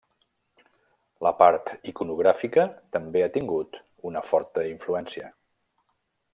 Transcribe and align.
La 1.27 1.31
part 1.41 1.69
iconogràfica 1.91 2.65
també 2.97 3.23
ha 3.25 3.29
tingut 3.37 3.79
una 4.13 4.27
forta 4.33 4.67
influència. 4.75 5.33